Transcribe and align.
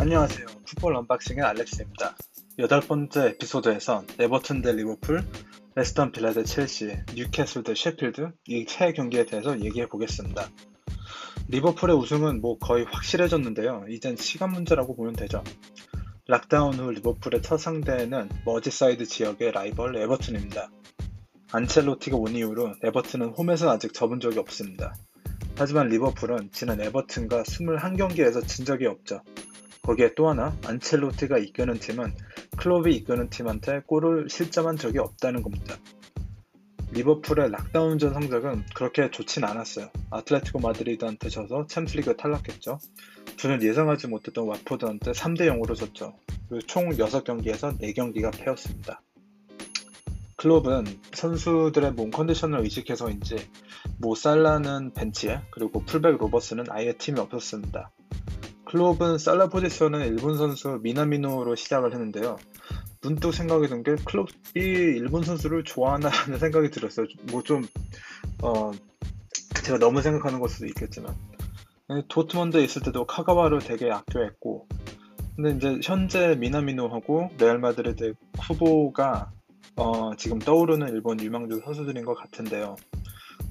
안녕하세요. 0.00 0.46
풋볼 0.64 0.94
언박싱의 0.94 1.42
알렉스입니다. 1.44 2.16
여덟 2.60 2.80
번째 2.80 3.30
에피소드에선 3.30 4.06
에버튼 4.20 4.62
대 4.62 4.72
리버풀, 4.72 5.24
애스턴 5.74 6.12
빌라 6.12 6.32
대 6.32 6.44
첼시, 6.44 6.96
뉴캐슬 7.16 7.64
대 7.64 7.74
셰필드 7.74 8.30
이 8.46 8.64
세 8.68 8.92
경기에 8.92 9.26
대해서 9.26 9.60
얘기해 9.60 9.88
보겠습니다. 9.88 10.48
리버풀의 11.48 11.96
우승은 11.96 12.40
뭐 12.40 12.58
거의 12.58 12.84
확실해졌는데요. 12.84 13.86
이젠 13.88 14.16
시간 14.16 14.52
문제라고 14.52 14.94
보면 14.94 15.14
되죠. 15.14 15.42
lockdown 16.28 16.74
후 16.74 16.92
리버풀의 16.92 17.42
첫 17.42 17.56
상대는 17.58 18.28
머지사이드 18.44 19.04
지역의 19.04 19.50
라이벌 19.50 19.96
에버튼입니다. 19.96 20.70
안첼로티가 21.50 22.16
온 22.16 22.36
이후로 22.36 22.74
에버튼은 22.84 23.30
홈에서 23.30 23.70
아직 23.70 23.92
져본 23.92 24.20
적이 24.20 24.38
없습니다. 24.38 24.94
하지만 25.56 25.88
리버풀은 25.88 26.50
지난 26.52 26.80
에버튼과 26.80 27.42
21경기에서 27.42 28.46
진 28.46 28.64
적이 28.64 28.86
없죠. 28.86 29.22
거기에 29.88 30.12
또 30.14 30.28
하나 30.28 30.54
안첼로티가 30.66 31.38
이끄는 31.38 31.78
팀은 31.80 32.14
클롭이 32.58 32.94
이끄는 32.94 33.30
팀한테 33.30 33.80
골을 33.86 34.28
실점한 34.28 34.76
적이 34.76 34.98
없다는 34.98 35.40
겁니다. 35.40 35.76
리버풀의 36.92 37.50
락다운전 37.50 38.12
성적은 38.12 38.66
그렇게 38.74 39.10
좋진 39.10 39.44
않았어요. 39.44 39.88
아틀레티코 40.10 40.58
마드리드한테 40.58 41.30
져서 41.30 41.68
챔스리그 41.68 42.18
탈락했죠. 42.18 42.78
전혀 43.38 43.66
예상하지 43.66 44.08
못했던 44.08 44.46
와포드한테 44.46 45.12
3대 45.12 45.48
0으로 45.48 45.74
졌죠. 45.74 46.18
총 46.66 46.90
6경기에서 46.90 47.80
4경기가 47.80 48.36
패였습니다. 48.38 49.00
클롭은 50.36 50.84
선수들의 51.14 51.92
몸 51.92 52.10
컨디션을 52.10 52.60
의식해서인지 52.60 53.36
모 53.96 54.14
살라는 54.14 54.92
벤치에 54.92 55.40
그리고 55.50 55.82
풀백 55.84 56.18
로버트슨은 56.18 56.66
아예 56.68 56.92
팀이 56.92 57.18
없었습니다. 57.20 57.90
클롭은 58.68 59.18
살라 59.18 59.48
포지션은 59.48 60.06
일본 60.06 60.36
선수 60.36 60.78
미나미노로 60.82 61.54
시작을 61.56 61.92
했는데요. 61.92 62.36
문득 63.00 63.32
생각이 63.32 63.66
든 63.68 63.82
게 63.82 63.94
클롭이 64.04 64.28
일본 64.54 65.22
선수를 65.22 65.64
좋아하나라는 65.64 66.38
생각이 66.38 66.70
들었어요. 66.70 67.06
뭐 67.30 67.42
좀, 67.42 67.66
어, 68.42 68.72
제가 69.64 69.78
너무 69.78 70.02
생각하는 70.02 70.38
걸 70.40 70.48
수도 70.48 70.66
있겠지만. 70.66 71.14
도트먼드에 72.08 72.62
있을 72.64 72.82
때도 72.82 73.06
카가와를 73.06 73.60
되게 73.60 73.90
아껴했고, 73.90 74.68
근데 75.36 75.50
이제 75.56 75.80
현재 75.82 76.36
미나미노하고 76.38 77.30
레알 77.38 77.58
마드리드 77.58 78.12
후보가 78.40 79.30
어, 79.76 80.14
지금 80.16 80.38
떠오르는 80.40 80.88
일본 80.88 81.20
유망주 81.20 81.62
선수들인 81.64 82.04
것 82.04 82.14
같은데요. 82.14 82.76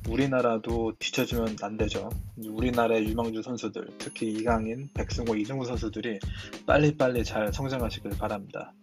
우리나라도 0.08 0.94
뒤쳐주면 1.00 1.58
안 1.62 1.78
되죠. 1.78 2.10
우리나라의 2.38 3.06
유망주 3.06 3.42
선수들, 3.42 3.88
특히 3.98 4.32
이강인, 4.32 4.90
백승호, 4.94 5.36
이승우 5.36 5.66
선수들이 5.66 6.20
빨리빨리 6.66 7.24
잘 7.24 7.52
성장하시길 7.52 8.12
바랍니다. 8.18 8.74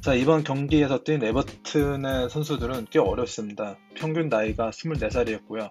자, 0.00 0.14
이번 0.14 0.44
경기에서 0.44 1.02
뛴 1.02 1.24
에버튼의 1.24 2.30
선수들은 2.30 2.86
꽤 2.90 3.00
어렸습니다. 3.00 3.76
평균 3.94 4.28
나이가 4.28 4.70
24살이었고요. 4.70 5.70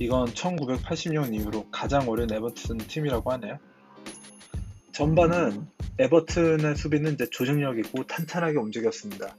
이건 0.00 0.26
1980년 0.28 1.32
이후로 1.34 1.70
가장 1.70 2.08
어린 2.08 2.32
에버튼 2.32 2.78
팀이라고 2.78 3.30
하네요. 3.32 3.58
전반은 4.92 5.68
에버튼의 5.98 6.74
수비는 6.74 7.14
이제 7.14 7.28
조직력 7.30 7.78
있고 7.78 8.04
탄탄하게 8.04 8.58
움직였습니다. 8.58 9.36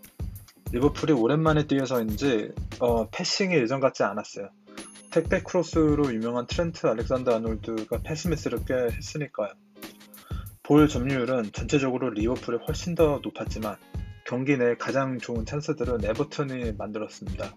리버풀이 0.72 1.14
오랜만에 1.14 1.66
뛰어서인지 1.66 2.52
어, 2.80 3.10
passing이 3.10 3.56
예전 3.56 3.80
같지 3.80 4.04
않았어요. 4.04 4.50
택배 5.12 5.42
크로스로 5.42 6.14
유명한 6.14 6.46
트렌트 6.46 6.86
알렉산더 6.86 7.34
아놀드가 7.34 8.00
패스미스를 8.04 8.60
꽤 8.68 8.76
했으니까요. 8.96 9.50
볼 10.62 10.88
점유율은 10.88 11.52
전체적으로 11.52 12.12
리버풀이 12.12 12.60
훨씬 12.68 12.94
더 12.94 13.20
높았지만 13.24 13.78
경기 14.28 14.58
내 14.58 14.76
가장 14.76 15.18
좋은 15.18 15.46
찬스들은 15.46 16.06
에버튼이 16.06 16.74
만들었습니다. 16.78 17.56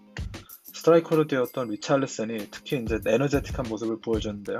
스트라이커로 0.73 1.27
뛰었던 1.27 1.69
리찰리슨이 1.69 2.47
특히 2.49 2.81
이제 2.81 2.99
에너제틱한 3.05 3.67
모습을 3.69 4.01
보여줬는데요. 4.01 4.59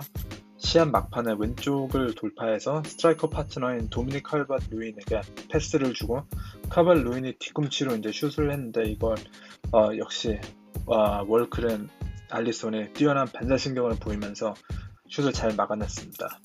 시합 0.58 0.90
막판에 0.90 1.36
왼쪽을 1.40 2.14
돌파해서 2.16 2.84
스트라이커 2.86 3.30
파트너인 3.30 3.90
도미닉 3.90 4.24
칼버트 4.24 4.70
르윈에게 4.70 5.22
패스를 5.50 5.94
주고 5.94 6.24
칼버트 6.70 7.04
르윈이 7.04 7.34
뒤꿈치로 7.40 7.96
이제 7.96 8.12
슛을 8.12 8.52
했는데 8.52 8.84
이걸 8.84 9.16
어, 9.72 9.96
역시 9.98 10.40
어, 10.86 11.24
월클인 11.28 11.90
알리손의 12.30 12.94
뛰어난 12.94 13.28
반사신경을 13.28 13.98
보이면서 14.00 14.54
슛을 15.10 15.34
잘 15.34 15.56
막아냈습니다. 15.56 16.40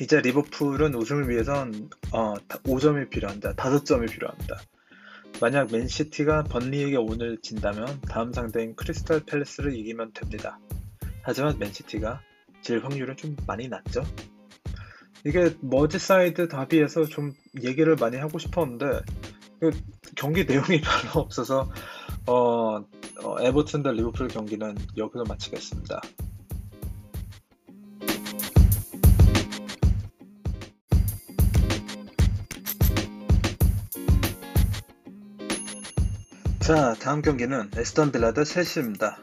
이제 0.00 0.20
리버풀은 0.20 0.94
우승을 0.94 1.28
위해선 1.28 1.90
어, 2.12 2.34
5점이 2.34 3.10
필요합니다. 3.10 3.54
5점이 3.54 4.10
필요합니다. 4.10 4.56
만약 5.40 5.72
맨시티가 5.72 6.44
번리에게 6.44 6.96
오늘 6.96 7.38
진다면 7.40 8.00
다음 8.02 8.32
상대인 8.32 8.74
크리스탈 8.76 9.20
팰리스를 9.20 9.74
이기면 9.74 10.12
됩니다. 10.12 10.58
하지만 11.22 11.58
맨시티가 11.58 12.20
질 12.62 12.84
확률은 12.84 13.16
좀 13.16 13.36
많이 13.46 13.68
낮죠. 13.68 14.04
이게 15.24 15.54
머지사이드 15.60 16.48
더비에서 16.48 17.04
좀 17.04 17.32
얘기를 17.62 17.96
많이 17.96 18.16
하고 18.16 18.38
싶었는데 18.38 19.00
그 19.60 19.70
경기 20.16 20.44
내용이 20.44 20.80
별로 20.80 21.22
없어서 21.22 21.70
어, 22.26 22.76
어, 22.76 23.40
에버튼 23.40 23.82
대 23.82 23.92
리버풀 23.92 24.28
경기는 24.28 24.76
여기서 24.96 25.24
마치겠습니다. 25.28 26.00
자, 36.60 36.94
다음 37.00 37.20
경기는 37.20 37.70
에스턴 37.76 38.12
빌라 38.12 38.32
대 38.32 38.44
첼시입니다. 38.44 39.18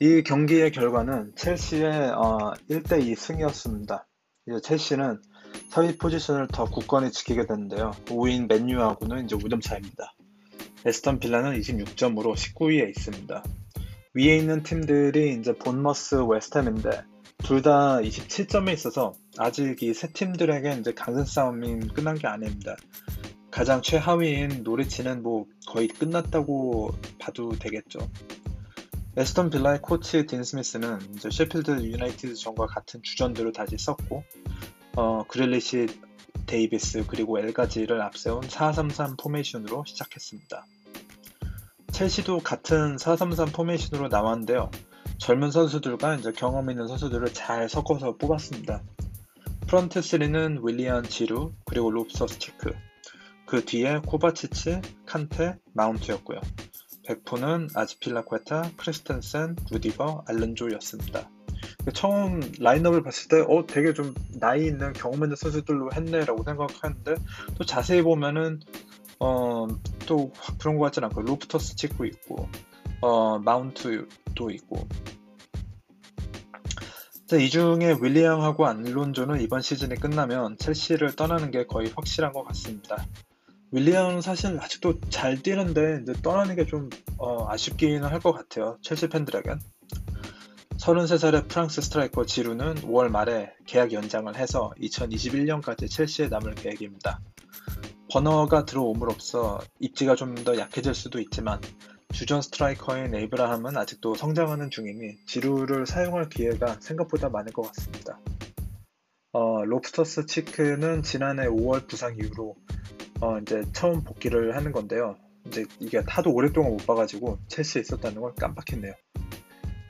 이 0.00 0.22
경기의 0.22 0.72
결과는 0.72 1.34
첼시의 1.36 2.10
어, 2.10 2.54
1대2 2.70 3.16
승이었습니다. 3.16 4.06
이제 4.48 4.60
첼시는 4.62 5.20
3위 5.70 5.98
포지션을 5.98 6.48
더 6.48 6.64
굳건히 6.64 7.10
지키게 7.12 7.46
되는데요. 7.46 7.92
5위인 8.06 8.48
맨유하고는 8.48 9.24
이제 9.24 9.36
5점 9.36 9.62
차입니다. 9.62 10.14
에스턴 10.84 11.18
빌라는 11.18 11.58
26점으로 11.60 12.34
19위에 12.34 12.88
있습니다. 12.90 13.42
위에 14.14 14.36
있는 14.36 14.62
팀들이 14.62 15.34
이제 15.38 15.54
본머스 15.54 16.16
웨스트햄인데 16.28 17.02
둘 17.42 17.62
다 17.62 17.98
27점에 17.98 18.72
있어서 18.74 19.12
아직 19.38 19.82
이 19.82 19.92
세 19.94 20.12
팀들에게 20.12 20.76
이제 20.80 20.92
강등 20.94 21.24
싸움이 21.24 21.88
끝난 21.88 22.16
게 22.16 22.26
아닙니다. 22.26 22.76
가장 23.50 23.82
최하위인 23.82 24.62
노리치는 24.62 25.22
뭐 25.22 25.46
거의 25.68 25.88
끝났다고 25.88 26.90
봐도 27.18 27.50
되겠죠. 27.58 27.98
에스턴 29.16 29.48
빌라의 29.48 29.80
코치 29.80 30.26
딘 30.26 30.42
스미스는 30.42 30.98
이제 31.14 31.30
셰필드 31.30 31.84
유나이티드 31.84 32.34
전과 32.34 32.66
같은 32.66 33.00
주전들을 33.00 33.52
다시 33.52 33.78
썼고 33.78 34.24
어, 34.96 35.24
그릴리시 35.28 35.86
데이비스 36.46 37.04
그리고 37.06 37.38
엘가지를 37.38 38.02
앞세운 38.02 38.40
4-3-3 38.42 39.16
포메이션으로 39.16 39.84
시작했습니다. 39.86 40.66
첼시도 41.92 42.40
같은 42.40 42.96
4-3-3 42.96 43.54
포메이션으로 43.54 44.08
나왔는데요. 44.08 44.72
젊은 45.18 45.52
선수들과 45.52 46.16
이제 46.16 46.32
경험 46.32 46.68
있는 46.70 46.88
선수들을 46.88 47.32
잘 47.34 47.68
섞어서 47.68 48.16
뽑았습니다. 48.16 48.82
front 49.68 50.00
3는 50.00 50.66
윌리안 50.66 51.04
지루 51.04 51.52
그리고 51.64 51.90
로프터스 51.90 52.40
치크 52.40 52.72
그 53.46 53.64
뒤에 53.64 54.00
코바치치, 54.04 54.80
칸테, 55.06 55.56
마운트였고요. 55.72 56.40
back 57.06 57.27
four는 57.27 57.68
아즈필라퀘타, 57.74 58.72
크리스텐센, 58.76 59.56
루디거, 59.70 60.24
알론소였습니다. 60.26 61.30
처음 61.92 62.40
라인업을 62.58 63.02
봤을 63.02 63.28
때, 63.28 63.40
어, 63.40 63.66
되게 63.66 63.92
좀 63.92 64.14
나이 64.38 64.66
있는 64.66 64.92
경험 64.92 65.22
있는 65.22 65.36
선수들로 65.36 65.90
했네라고 65.94 66.42
생각했는데, 66.42 67.14
또 67.56 67.64
자세히 67.64 68.02
보면은, 68.02 68.60
어, 69.20 69.66
또 70.06 70.32
그런 70.58 70.76
것 70.76 70.84
같진 70.84 71.04
않고, 71.04 71.22
로프터스 71.22 71.76
치크도 71.76 72.04
있고, 72.06 72.48
어, 73.00 73.38
마운트도 73.38 74.50
있고. 74.50 74.88
이 77.32 77.50
중에 77.50 77.96
윌리엄하고 78.00 78.66
알론소는 78.66 79.40
이번 79.40 79.60
시즌이 79.60 79.96
끝나면 79.96 80.56
첼시를 80.56 81.16
떠나는 81.16 81.50
게 81.50 81.66
거의 81.66 81.90
확실한 81.94 82.32
것 82.32 82.44
같습니다. 82.44 83.04
윌리엄은 83.74 84.20
사실 84.20 84.56
아직도 84.60 85.00
잘 85.10 85.42
뛰는데 85.42 86.00
이제 86.02 86.12
떠나는 86.22 86.54
게좀 86.54 86.90
어, 87.18 87.48
아쉽기는 87.50 88.04
할 88.04 88.20
것 88.20 88.32
같아요. 88.32 88.78
첼시 88.82 89.08
팬들에겐. 89.08 89.58
33살의 90.78 91.48
프랑스 91.48 91.80
스트라이커 91.82 92.24
지루는 92.24 92.76
5월 92.82 93.08
말에 93.08 93.52
계약 93.66 93.92
연장을 93.92 94.34
해서 94.36 94.72
2021년까지 94.80 95.90
첼시에 95.90 96.28
남을 96.28 96.54
계획입니다. 96.54 97.20
버너가 98.12 98.64
들어옴으로써 98.64 99.60
입지가 99.80 100.14
좀 100.14 100.34
더 100.44 100.56
약해질 100.56 100.94
수도 100.94 101.18
있지만 101.20 101.60
주전 102.12 102.42
스트라이커인 102.42 103.12
에이브라함은 103.14 103.76
아직도 103.76 104.14
성장하는 104.14 104.70
중이니 104.70 105.16
지루를 105.26 105.86
사용할 105.86 106.28
기회가 106.28 106.76
생각보다 106.80 107.28
많을 107.28 107.52
것 107.52 107.62
같습니다. 107.62 108.20
어, 109.32 109.64
로프터스 109.64 110.26
치크는 110.26 111.02
지난해 111.02 111.46
5월 111.48 111.88
부상 111.88 112.16
이후로 112.16 112.54
어, 113.20 113.38
이제 113.38 113.62
처음 113.72 114.02
복귀를 114.02 114.56
하는 114.56 114.72
건데요. 114.72 115.16
이제 115.46 115.64
이게 115.78 116.02
하도 116.02 116.32
오랫동안 116.32 116.72
못 116.72 116.86
봐가지고 116.86 117.38
첼시에 117.48 117.82
있었다는 117.82 118.20
걸 118.20 118.34
깜빡했네요. 118.34 118.92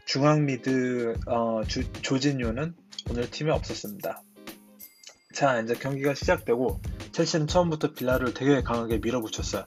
중앙 0.06 0.44
미드 0.46 1.14
어, 1.26 1.62
주, 1.66 1.90
조르지뉴는 1.92 2.74
오늘 3.10 3.30
팀에 3.30 3.50
없었습니다. 3.52 4.22
자 5.32 5.60
이제 5.60 5.74
경기가 5.74 6.14
시작되고 6.14 6.80
첼시는 7.12 7.46
처음부터 7.46 7.92
빌라를 7.92 8.34
되게 8.34 8.62
강하게 8.62 8.98
밀어붙였어요. 8.98 9.64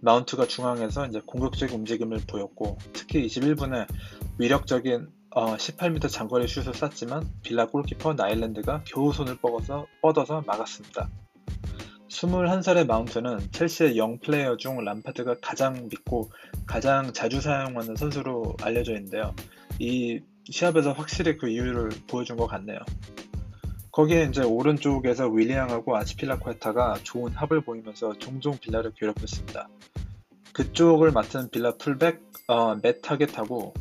마운트가 0.00 0.46
중앙에서 0.46 1.06
이제 1.06 1.20
공격적인 1.24 1.80
움직임을 1.80 2.20
보였고 2.28 2.78
특히 2.92 3.26
21분에 3.26 3.86
위력적인 4.38 5.08
어, 5.30 5.56
18m 5.56 6.10
장거리 6.10 6.48
슛을 6.48 6.72
쐈지만 6.74 7.28
빌라 7.42 7.66
골키퍼 7.66 8.14
나일랜드가 8.14 8.84
겨우 8.86 9.12
손을 9.12 9.36
뻗어서, 9.36 9.86
뻗어서 10.00 10.42
막았습니다. 10.46 11.10
21살의 12.08 12.86
마운트는 12.86 13.50
첼시의 13.52 13.96
영 13.96 14.18
플레이어 14.18 14.56
중 14.56 14.82
람파드가 14.84 15.36
가장 15.40 15.88
믿고 15.88 16.30
가장 16.66 17.12
자주 17.12 17.40
사용하는 17.40 17.96
선수로 17.96 18.56
알려져 18.62 18.92
있는데요. 18.94 19.34
이 19.78 20.20
시합에서 20.44 20.92
확실히 20.92 21.36
그 21.36 21.48
이유를 21.48 21.90
보여준 22.08 22.36
것 22.36 22.46
같네요. 22.46 22.78
거기에 23.90 24.24
이제 24.24 24.42
오른쪽에서 24.42 25.28
윌리앙하고 25.28 25.96
아치필라코에타가 25.96 26.98
좋은 27.02 27.32
합을 27.32 27.62
보이면서 27.62 28.12
종종 28.18 28.58
빌라를 28.58 28.92
괴롭혔습니다. 28.94 29.68
그쪽을 30.52 31.12
맡은 31.12 31.50
빌라 31.50 31.72
풀백 31.76 32.22
어, 32.48 32.76
맷 32.76 33.02
타겟하고 33.02 33.74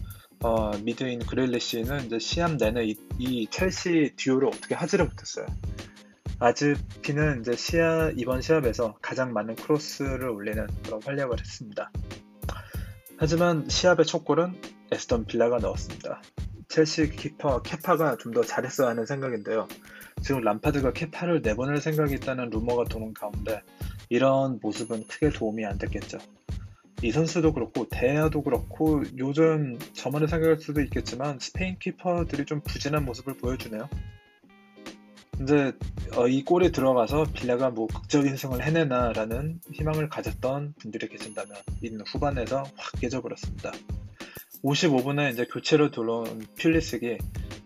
어, 0.44 0.71
미드인 0.83 1.19
그릴리시는 1.19 2.06
이제 2.06 2.19
시합 2.19 2.56
내내 2.57 2.86
이, 2.86 2.95
이 3.19 3.48
첼시 3.48 4.13
듀오를 4.16 4.48
어떻게 4.48 4.75
하지를 4.75 5.06
못했어요. 5.06 5.45
아즈피는 6.40 7.42
이제 7.42 7.56
시합, 7.56 8.12
이번 8.18 8.42
시합에서 8.42 8.98
가장 9.02 9.34
많은 9.34 9.56
크로스를 9.56 10.30
올리는 10.30 10.68
그런 10.84 11.02
활약을 11.04 11.40
했습니다. 11.40 11.92
하지만 13.18 13.68
시합의 13.70 14.06
첫 14.06 14.26
골은 14.26 14.54
에스턴 14.92 15.26
빌라가 15.26 15.58
넣었습니다. 15.58 16.22
첼시 16.68 17.10
키퍼 17.10 17.62
케파가 17.62 18.18
좀 18.18 18.34
더 18.34 18.42
잘했어야 18.42 18.90
하는 18.90 19.06
생각인데요. 19.06 19.68
지금 20.22 20.42
람파드가 20.42 20.92
케파를 20.92 21.42
내보낼 21.42 21.80
생각이 21.80 22.16
있다는 22.16 22.50
루머가 22.50 22.84
도는 22.86 23.14
가운데 23.14 23.62
이런 24.10 24.60
모습은 24.62 25.08
크게 25.08 25.30
도움이 25.30 25.66
안 25.66 25.78
됐겠죠. 25.78 26.18
이 27.02 27.12
선수도 27.12 27.54
그렇고 27.54 27.88
데헤아도 27.90 28.42
그렇고 28.44 29.04
요즘 29.18 29.78
저만의 29.94 30.28
생각일 30.28 30.60
수도 30.60 30.81
있겠지만 30.81 31.40
스페인 31.40 31.78
키퍼들이 31.80 32.46
좀 32.46 32.62
부진한 32.62 33.06
모습을 33.06 33.38
보여주네요. 33.38 33.88
이제 35.42 35.74
어, 36.16 36.28
이 36.28 36.44
골이 36.44 36.72
들어가서 36.72 37.26
빌라가 37.34 37.70
뭐 37.70 37.88
극적인 37.88 38.38
승을 38.38 38.64
해내나라는 38.64 39.60
희망을 39.74 40.10
가졌던 40.10 40.76
분들이 40.80 41.10
계신다면 41.10 41.56
이는 41.82 42.02
후반에서 42.08 42.64
확 42.76 43.00
깨져버렸습니다. 43.00 43.72
55분에 44.64 45.34
이제 45.34 45.46
교체로 45.46 45.92
들어온 45.92 46.46
퓰리식이 46.57 47.18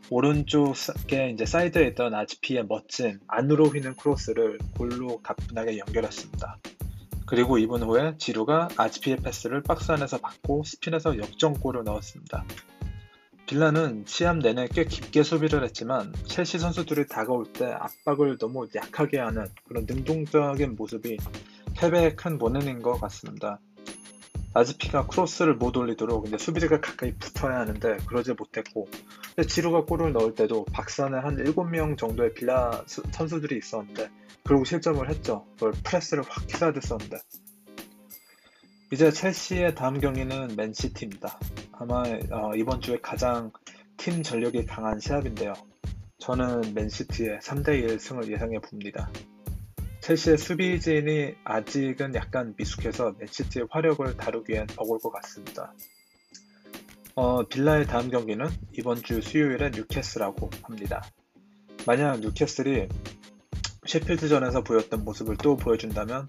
오른쪽에 0.09 1.31
이제 1.33 1.45
사이드에 1.45 1.87
있던 1.89 2.13
아즈피의 2.15 2.65
멋진 2.67 3.19
안으로 3.27 3.65
휘는 3.65 3.95
크로스를 3.95 4.57
골로 4.75 5.21
가뿐하게 5.21 5.77
연결했습니다. 5.77 6.57
그리고 7.27 7.57
2분 7.57 7.85
후에 7.85 8.15
지루가 8.17 8.69
아치피의 8.75 9.17
패스를 9.17 9.61
박스 9.61 9.91
안에서 9.91 10.17
받고 10.17 10.63
스핀에서 10.63 11.17
역전골을 11.19 11.83
넣었습니다. 11.83 12.43
빌라는 13.49 14.03
시합 14.05 14.37
내내 14.37 14.67
꽤 14.67 14.85
깊게 14.85 15.23
수비를 15.23 15.63
했지만 15.63 16.13
첼시 16.27 16.59
선수들이 16.59 17.07
다가올 17.07 17.51
때 17.51 17.65
압박을 17.65 18.37
너무 18.37 18.67
약하게 18.75 19.17
하는 19.17 19.47
그런 19.67 19.87
능동적인 19.87 20.75
모습이 20.75 21.17
패배의 21.75 22.15
큰 22.15 22.37
원인인 22.39 22.83
것 22.83 23.01
같습니다. 23.01 23.59
아즈피가 24.53 25.07
크로스를 25.07 25.55
못 25.55 25.75
올리도록 25.75 26.27
이제 26.27 26.37
수비자가 26.37 26.79
가까이 26.79 27.15
붙어야 27.15 27.61
하는데 27.61 27.97
그러지 28.05 28.33
못했고 28.33 28.87
지루가 29.47 29.83
골을 29.85 30.13
넣을 30.13 30.35
때도 30.35 30.65
박산에 30.65 31.17
한 31.17 31.35
7명 31.37 31.97
정도의 31.97 32.35
빌라 32.35 32.83
선수들이 32.85 33.57
있었는데 33.57 34.11
그리고 34.43 34.63
실점을 34.63 35.09
했죠. 35.09 35.47
그걸 35.55 35.71
프레스를 35.83 36.23
확 36.29 36.61
해야 36.61 36.71
됐었는데 36.71 37.17
이제 38.93 39.09
첼시의 39.09 39.73
다음 39.73 39.99
경기는 39.99 40.55
맨시티입니다. 40.55 41.39
아마 41.79 42.03
어, 42.31 42.53
이번 42.55 42.81
주에 42.81 42.97
가장 43.01 43.53
팀 43.95 44.21
전력이 44.21 44.65
강한 44.65 44.99
시합인데요. 44.99 45.53
저는 46.17 46.73
맨시티의 46.73 47.39
3대1 47.39 47.97
승을 47.99 48.29
예상해 48.29 48.59
봅니다. 48.59 49.09
첼시의 50.01 50.37
수비진이 50.37 51.35
아직은 51.45 52.15
약간 52.15 52.53
미숙해서 52.57 53.15
맨시티의 53.17 53.67
화력을 53.71 54.17
다루기엔 54.17 54.67
버거울 54.67 54.99
것 54.99 55.09
같습니다. 55.11 55.73
어, 57.15 57.43
빌라의 57.47 57.85
다음 57.87 58.09
경기는 58.09 58.45
이번 58.73 58.97
주 58.97 59.21
수요일에 59.21 59.71
뉴캐슬하고 59.71 60.49
합니다. 60.63 61.01
만약 61.87 62.19
뉴캐슬이 62.19 62.89
셰필드전에서 63.87 64.63
보였던 64.63 65.05
모습을 65.05 65.37
또 65.37 65.55
보여준다면 65.55 66.27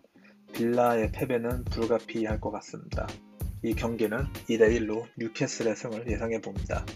빌라의 0.53 1.11
패배는 1.11 1.65
불가피할 1.65 2.41
것 2.41 2.53
같습니다. 2.53 3.09
이 3.63 3.75
경기는 3.75 4.27
2대1로 4.49 5.07
뉴캐슬의 5.19 5.77
승을 5.77 6.11
예상해 6.11 6.41
봅니다. 6.41 6.87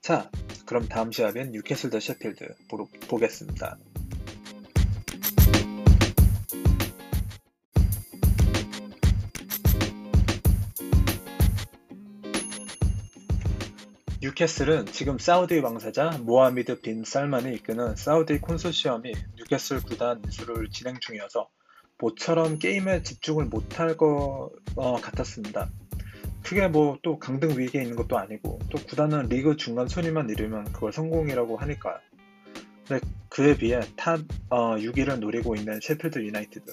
자, 0.00 0.28
그럼 0.66 0.88
다음 0.88 1.12
시합인 1.12 1.52
뉴캐슬 1.52 1.90
대 1.90 2.00
셰필드 2.00 2.46
보러, 2.68 2.86
보겠습니다. 3.08 3.78
뉴캐슬은 14.20 14.86
지금 14.86 15.18
사우디 15.18 15.58
왕세자 15.58 16.18
모하미드 16.22 16.80
빈 16.80 17.04
살만이 17.04 17.54
이끄는 17.56 17.94
사우디 17.94 18.40
컨소시엄이 18.40 19.12
뉴캐슬 19.36 19.82
구단 19.82 20.22
인수를 20.24 20.70
진행 20.70 20.98
중이어서 20.98 21.48
모처럼 21.98 22.58
게임에 22.58 23.02
집중을 23.02 23.46
못할 23.46 23.96
것 23.96 24.50
어, 24.76 24.96
같았습니다. 24.96 25.70
크게 26.44 26.68
뭐 26.68 26.98
또 27.02 27.18
강등 27.18 27.58
위기에 27.58 27.82
있는 27.82 27.96
것도 27.96 28.18
아니고 28.18 28.58
또 28.70 28.78
구단은 28.86 29.28
리그 29.28 29.56
중간 29.56 29.88
순위만 29.88 30.30
이루면 30.30 30.72
그걸 30.72 30.92
성공이라고 30.92 31.56
하니까요. 31.56 31.98
근데 32.86 33.06
그에 33.28 33.56
비해 33.56 33.80
탑 33.96 34.20
어, 34.50 34.76
6위를 34.76 35.18
노리고 35.18 35.56
있는 35.56 35.80
셰필드 35.80 36.18
유나이티드는 36.18 36.64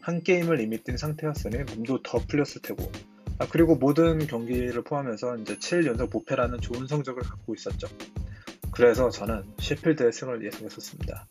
한 0.00 0.22
게임을 0.22 0.60
이미 0.60 0.82
뛴 0.82 0.98
상태였으니 0.98 1.64
몸도 1.74 2.02
더 2.02 2.18
풀렸을 2.18 2.62
테고 2.62 2.90
아, 3.38 3.46
그리고 3.48 3.74
모든 3.74 4.26
경기를 4.26 4.82
포함해서 4.82 5.36
이제 5.38 5.56
7연속 5.56 6.10
무패라는 6.10 6.60
좋은 6.60 6.86
성적을 6.86 7.22
갖고 7.22 7.54
있었죠. 7.54 7.88
그래서 8.70 9.10
저는 9.10 9.44
셰필드의 9.60 10.12
승을 10.12 10.44
예상했었습니다. 10.44 11.26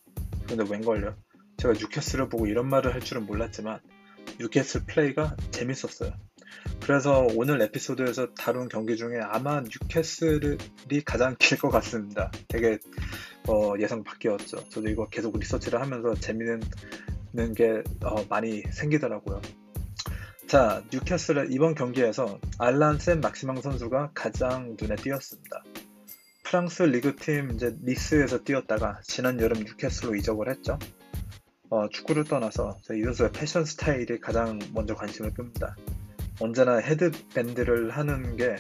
근데 0.48 0.64
웬걸요? 0.70 1.16
제가 1.58 1.74
뉴캐슬을 1.74 2.30
보고 2.30 2.48
이런 2.48 2.68
말을 2.68 2.94
할 2.94 3.02
줄은 3.02 3.26
몰랐지만 3.26 3.80
뉴캐슬 4.40 4.86
플레이가 4.86 5.38
재밌었어요. 5.52 6.14
그래서 6.82 7.26
오늘 7.36 7.62
에피소드에서 7.62 8.34
다룬 8.34 8.68
경기 8.68 8.98
중에 8.98 9.20
아마 9.22 9.62
뉴캐슬이 9.62 11.04
가장 11.06 11.36
길 11.40 11.58
것 11.58 11.70
같습니다. 11.70 12.30
되게 12.50 12.78
어, 13.48 13.74
예상 13.80 14.04
바뀌었죠. 14.04 14.68
저도 14.70 14.90
이거 14.90 15.08
계속 15.08 15.38
리서치를 15.40 15.80
하면서 15.82 16.14
재밌는 16.16 16.62
게 17.56 17.84
어, 18.04 18.26
많이 18.30 18.64
생기더라고요. 18.72 19.42
자, 20.48 20.84
뉴캐슬의 20.92 21.48
이번 21.52 21.74
경기에서 21.74 22.40
알랑 22.60 23.00
생 23.00 23.22
막시망 23.22 23.62
선수가 23.62 24.12
가장 24.14 24.76
눈에 24.80 24.96
띄었습니다. 24.96 25.64
프랑스 26.44 26.84
리그팀 26.84 27.52
이제 27.56 27.76
니스에서 27.82 28.44
뛰었다가 28.44 29.00
지난 29.04 29.40
여름 29.40 29.64
뉴캐슬로 29.64 30.16
이적을 30.16 30.50
했죠. 30.52 30.78
어, 31.70 31.88
축구를 31.90 32.26
떠나서 32.26 32.78
이 32.94 33.04
선수의 33.04 33.32
패션 33.32 33.66
스타일이 33.66 34.20
가장 34.20 34.60
먼저 34.74 34.94
관심을 34.96 35.34
끕니다. 35.34 35.76
언제나 36.40 36.78
헤드밴드를 36.78 37.92
하는 37.92 38.36
게 38.36 38.56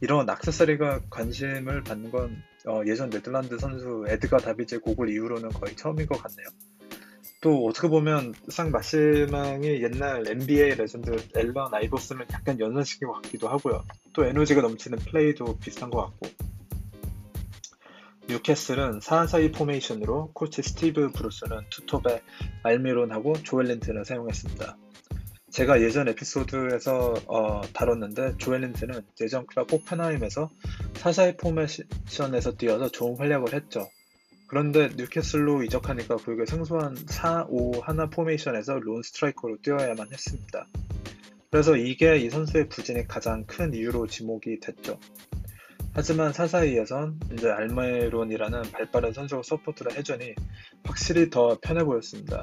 이런 0.00 0.28
악세사리가 0.28 1.02
관심을 1.10 1.82
받는 1.84 2.10
건 2.10 2.42
어, 2.66 2.82
예전 2.86 3.10
네덜란드 3.10 3.58
선수 3.58 4.04
에드가 4.08 4.38
다비즈의 4.38 4.78
고글 4.78 5.10
이후로는 5.10 5.50
거의 5.50 5.76
처음인 5.76 6.06
것 6.06 6.20
같네요. 6.22 6.46
또 7.40 7.66
어떻게 7.66 7.88
보면 7.88 8.34
생 8.48 8.70
막시망이 8.70 9.82
옛날 9.82 10.26
NBA 10.26 10.74
레전드 10.74 11.16
앨런 11.34 11.72
아이버슨을 11.72 12.26
약간 12.32 12.58
연상시킨 12.58 13.06
것 13.08 13.22
같기도 13.22 13.48
하고요. 13.48 13.84
또 14.12 14.24
에너지가 14.24 14.62
넘치는 14.62 14.98
플레이도 14.98 15.58
비슷한 15.58 15.90
것 15.90 16.02
같고. 16.06 16.28
뉴캐슬은 18.28 18.98
4-4-2 18.98 19.54
포메이션으로 19.54 20.32
코치 20.32 20.62
스티브 20.62 21.12
브루스는 21.12 21.66
투톱에 21.70 22.22
알미론하고 22.64 23.34
조엘린튼을 23.44 24.04
사용했습니다. 24.04 24.76
제가 25.56 25.80
예전 25.80 26.06
에피소드에서 26.06 27.14
어, 27.28 27.62
다뤘는데 27.72 28.34
조엘린튼은 28.36 29.00
예전 29.22 29.46
클럽 29.46 29.72
호펜하임에서 29.72 30.50
4-4-2 30.92 31.38
포메이션에서 31.38 32.56
뛰어서 32.58 32.90
좋은 32.90 33.16
활약을 33.16 33.54
했죠. 33.54 33.88
그런데 34.48 34.90
뉴캐슬로 34.98 35.62
이적하니까 35.62 36.16
그에게 36.16 36.44
생소한 36.44 36.94
4-5 36.94 37.80
하나 37.80 38.10
포메이션에서 38.10 38.80
lone 38.80 39.02
스트라이커로 39.02 39.56
뛰어야만 39.62 40.08
했습니다. 40.12 40.66
그래서 41.50 41.74
이게 41.74 42.18
이 42.18 42.28
선수의 42.28 42.68
부진의 42.68 43.08
가장 43.08 43.46
큰 43.46 43.72
이유로 43.72 44.08
지목이 44.08 44.60
됐죠. 44.60 45.00
하지만 45.94 46.34
4-4-2에선 46.34 47.18
이제 47.32 47.48
알미론이라는 47.48 48.60
발빠른 48.72 49.14
선수가 49.14 49.40
support를 49.42 49.96
해주니 49.96 50.34
확실히 50.84 51.30
더 51.30 51.58
편해 51.62 51.82
보였습니다. 51.82 52.42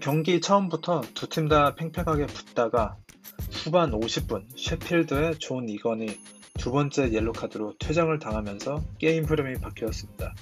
경기 0.00 0.40
처음부터 0.40 1.02
두 1.14 1.28
팀 1.28 1.48
다 1.48 1.74
팽팽하게 1.74 2.26
붙다가 2.26 2.96
후반 3.64 3.90
50분 3.92 4.46
셰필드의 4.56 5.38
존 5.38 5.68
이건이 5.68 6.06
두 6.58 6.70
번째 6.70 7.12
옐로 7.12 7.32
카드로 7.32 7.74
퇴장을 7.78 8.16
당하면서 8.18 8.82
게임 8.98 9.24
흐름이 9.24 9.60
바뀌었습니다. 9.60 10.34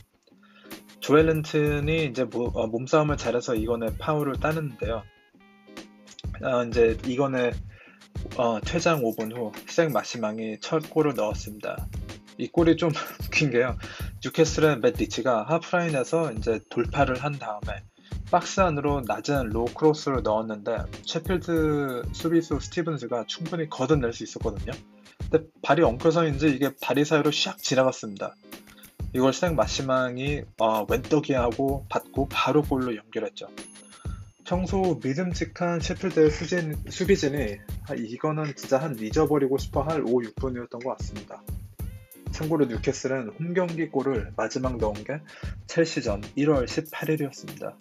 조엘린튼이 1.00 2.04
이제 2.06 2.22
어, 2.34 2.66
몸싸움을 2.66 3.16
잘해서 3.16 3.54
이건의 3.54 3.96
파울을 3.98 4.34
따는데요. 4.40 5.02
어, 6.42 6.64
이제 6.64 6.98
이건의 7.06 7.52
어, 8.36 8.60
퇴장 8.60 9.02
5분 9.02 9.34
후 9.36 9.52
생 9.68 9.92
막시망이 9.92 10.58
첫 10.60 10.90
골을 10.90 11.14
넣었습니다. 11.14 11.86
이 12.38 12.48
골이 12.48 12.76
좀 12.76 12.90
웃긴 13.24 13.50
게요. 13.50 13.76
뉴캐슬의 14.24 14.80
맷 14.80 14.96
리치가 14.98 15.44
하프라인에서 15.44 16.32
이제 16.32 16.60
돌파를 16.70 17.22
한 17.22 17.38
다음에 17.38 17.82
박스 18.30 18.60
안으로 18.60 19.02
낮은 19.06 19.48
low 19.48 19.64
크로스를 19.64 20.22
넣었는데 20.22 20.84
셰필드 21.04 22.02
수비수 22.12 22.60
스티븐스가 22.60 23.24
충분히 23.26 23.68
걷어낼 23.68 24.12
수 24.12 24.22
있었거든요. 24.22 24.70
근데 25.30 25.46
발이 25.62 25.82
엉켜서인지 25.82 26.48
이게 26.50 26.70
다리 26.80 27.04
사이로 27.04 27.30
샥 27.30 27.58
지나갔습니다. 27.58 28.36
이걸 29.14 29.32
생 29.32 29.56
막시망이 29.56 30.42
어, 30.58 30.86
웬 30.88 31.06
떡이냐 31.06 31.62
하고 31.62 31.86
받고 31.88 32.28
바로 32.30 32.62
골로 32.62 32.94
연결했죠. 32.94 33.48
평소 34.44 35.00
믿음직한 35.02 35.80
셰필드의 35.80 36.30
수진, 36.30 36.76
수비진이 36.88 37.58
아, 37.88 37.94
이거는 37.94 38.54
진짜 38.54 38.78
한 38.78 38.96
잊어버리고 38.96 39.58
싶어 39.58 39.82
할 39.82 40.02
5, 40.02 40.06
6분이었던 40.06 40.84
것 40.84 40.96
같습니다. 40.98 41.42
참고로 42.30 42.66
뉴캐슬은 42.66 43.30
홈경기 43.40 43.88
골을 43.88 44.32
마지막 44.36 44.76
넣은 44.76 44.94
게 45.02 45.20
첼시전 45.66 46.20
1월 46.36 46.66
18일이었습니다. 46.66 47.74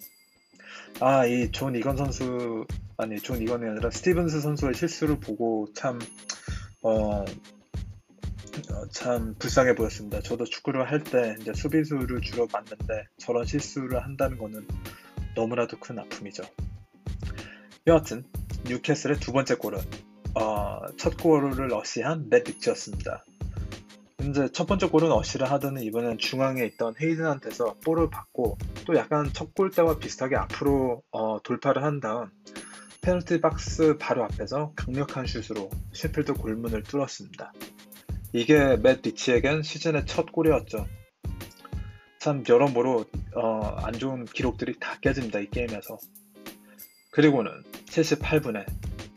아, 0.98 1.24
이 1.26 1.50
존 1.50 1.74
이건 1.76 1.96
선수, 1.96 2.66
아니, 2.96 3.18
존 3.20 3.40
이건이 3.40 3.64
아니라 3.68 3.90
스티븐스 3.90 4.40
선수의 4.40 4.74
실수를 4.74 5.18
보고 5.20 5.66
참, 5.74 5.98
어, 6.82 7.20
어, 7.22 7.24
참 8.92 9.34
불쌍해 9.38 9.74
보였습니다. 9.76 10.20
저도 10.20 10.44
축구를 10.44 10.90
할 10.90 11.02
때 11.04 11.36
이제 11.40 11.52
수비수를 11.54 12.20
주로 12.20 12.46
봤는데 12.46 13.06
저런 13.18 13.46
실수를 13.46 14.02
한다는 14.04 14.36
거는 14.38 14.66
너무나도 15.36 15.78
큰 15.78 15.98
아픔이죠. 15.98 16.42
여하튼 17.86 18.24
뉴캐슬의 18.66 19.18
두 19.20 19.32
번째 19.32 19.54
골은 19.54 19.78
어, 20.34 20.80
첫 20.98 21.16
골을 21.16 21.72
어시한 21.72 22.28
맷 22.28 22.44
리치였습니다. 22.46 23.24
이제 24.28 24.48
첫 24.52 24.66
번째 24.66 24.88
골은 24.88 25.10
어시를 25.12 25.50
하더니 25.50 25.84
이번엔 25.86 26.18
중앙에 26.18 26.64
있던 26.66 26.94
헤이든한테서 27.00 27.76
볼을 27.84 28.10
받고 28.10 28.58
또 28.86 28.94
약간 28.96 29.30
첫 29.32 29.54
골 29.54 29.70
때와 29.70 29.98
비슷하게 29.98 30.36
앞으로 30.36 31.02
어, 31.10 31.42
돌파를 31.42 31.82
한 31.82 32.00
다음 32.00 32.30
페널티 33.02 33.40
박스 33.40 33.96
바로 33.98 34.24
앞에서 34.24 34.72
강력한 34.76 35.26
슛으로 35.26 35.70
셰필드 35.92 36.34
골문을 36.34 36.82
뚫었습니다. 36.82 37.52
이게 38.32 38.76
맷 38.76 39.00
리치에겐 39.02 39.62
시즌의 39.62 40.06
첫 40.06 40.30
골이었죠. 40.32 40.86
참 42.20 42.44
여러모로 42.46 43.06
어, 43.34 43.60
안 43.82 43.94
좋은 43.94 44.26
기록들이 44.26 44.78
다 44.78 44.98
깨집니다 45.00 45.40
이 45.40 45.48
게임에서. 45.50 45.98
그리고는 47.12 47.50
78분에 47.86 48.66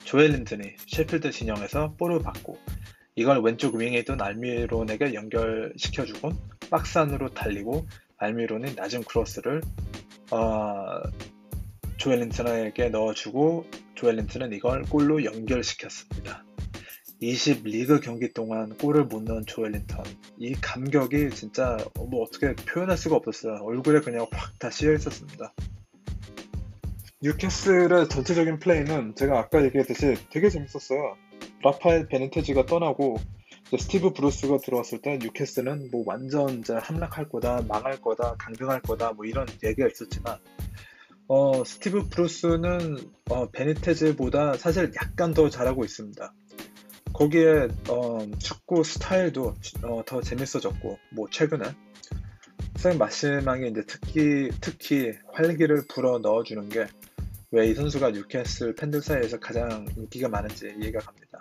조엘 0.05 0.31
린튼이 0.31 0.63
셰필드 0.88 1.31
진영에서 1.31 1.95
볼을 1.98 2.19
받고 2.19 2.57
이걸 3.15 3.41
왼쪽 3.41 3.75
윙에 3.75 3.98
있던 4.00 4.22
알미론에게 4.22 5.13
연결시켜주곤 5.13 6.38
박스 6.70 6.98
안으로 6.98 7.29
달리고 7.29 7.86
알미론이 8.17 8.74
낮은 8.75 9.03
크로스를 9.03 9.62
어, 10.32 11.01
조엘린튼에게 11.98 12.89
넣어주고 12.89 13.65
조엘린튼은 13.96 14.53
이걸 14.53 14.84
골로 14.84 15.24
연결시켰습니다. 15.24 16.43
20 17.20 17.63
리그 17.63 18.01
경기 18.01 18.34
동안 18.34 18.75
골을 18.77 19.05
못 19.05 19.24
넣은 19.24 19.46
조엘린턴 19.46 20.03
이 20.39 20.53
감격이 20.53 21.29
진짜 21.29 21.77
뭐 21.96 22.24
어떻게 22.24 22.53
표현할 22.55 22.98
수가 22.98 23.15
없었어요. 23.15 23.60
얼굴에 23.63 24.01
그냥 24.01 24.27
확 24.32 24.53
다 24.60 24.70
씌여 24.70 24.93
있었습니다. 24.93 25.53
뉴캐슬의 27.22 28.10
전체적인 28.10 28.60
플레이는 28.60 29.15
제가 29.15 29.39
아까 29.39 29.63
얘기했듯이 29.63 30.15
되게 30.29 30.50
재밌었어요. 30.50 31.15
라파엘 31.63 32.08
베네테지가 32.08 32.65
떠나고 32.65 33.17
스티브 33.77 34.13
브루스가 34.13 34.58
들어왔을 34.58 35.01
때 35.01 35.17
뉴캐슬은 35.17 35.89
뭐 35.91 36.03
완전 36.05 36.60
이제 36.60 36.74
함락할 36.74 37.29
거다, 37.29 37.63
망할 37.67 38.00
거다, 38.00 38.36
강등할 38.38 38.82
거다 38.82 39.13
뭐 39.13 39.25
이런 39.25 39.48
얘기가 39.63 39.88
있었지만 39.88 40.38
어, 41.27 41.63
스티브 41.63 42.10
브루스는 42.10 42.98
어, 43.29 43.50
베니테즈보다 43.50 44.57
사실 44.58 44.91
약간 45.01 45.34
더 45.34 45.50
잘하고 45.50 45.84
있습니다. 45.86 46.34
거기에 47.13 47.67
어, 47.89 48.20
축구 48.39 48.84
스타일도 48.84 49.55
어, 49.84 50.03
더 50.05 50.22
재밌어졌고 50.22 51.00
뭐 51.12 51.27
최근에 51.32 51.65
생 52.75 52.98
막시망이 52.98 53.69
이제 53.70 53.84
특히 53.88 54.50
특히 54.60 55.13
활기를 55.32 55.86
불어 55.88 56.20
넣어주는 56.20 56.70
게 56.70 56.88
왜 57.53 57.70
이 57.70 57.75
선수가 57.75 58.10
뉴캐슬 58.10 58.74
팬들 58.74 59.03
사이에서 59.03 59.39
가장 59.39 59.86
인기가 59.96 60.27
많은지 60.27 60.74
이해가 60.82 61.00
갑니다. 61.01 61.32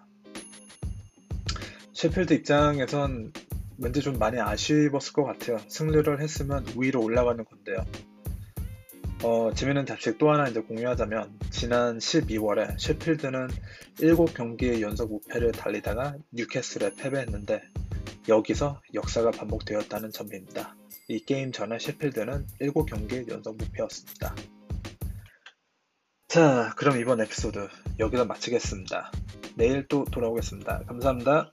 셰필드 2.02 2.32
입장에선 2.32 3.32
왠지 3.78 4.00
좀 4.00 4.18
많이 4.18 4.40
아쉬웠을 4.40 5.12
것 5.12 5.22
같아요. 5.22 5.58
승리를 5.68 6.20
했으면 6.20 6.66
위로 6.76 7.00
올라가는 7.00 7.44
건데요. 7.44 7.86
어, 9.22 9.52
재미있는 9.54 9.86
잡식 9.86 10.18
또 10.18 10.32
하나 10.32 10.48
이제 10.48 10.58
공유하자면 10.58 11.38
지난 11.50 11.98
12월에 11.98 12.76
셰필드는 12.76 13.46
7경기 13.98 14.80
연속 14.80 15.12
우패를 15.12 15.52
달리다가 15.52 16.16
뉴캐슬에 16.32 16.96
패배했는데 16.96 17.62
여기서 18.28 18.82
역사가 18.94 19.30
반복되었다는 19.30 20.10
점입니다. 20.10 20.74
이 21.06 21.20
게임 21.20 21.52
전에 21.52 21.78
셰필드는 21.78 22.48
7경기 22.60 23.30
연속 23.30 23.56
무패였습니다. 23.58 24.34
자, 26.26 26.74
그럼 26.76 26.98
이번 26.98 27.20
에피소드 27.20 27.68
여기서 28.00 28.24
마치겠습니다. 28.24 29.12
내일 29.54 29.86
또 29.86 30.04
돌아오겠습니다. 30.04 30.82
감사합니다. 30.88 31.52